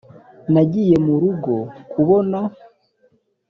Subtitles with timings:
[0.53, 1.55] nagiye murugo
[1.91, 2.39] kubana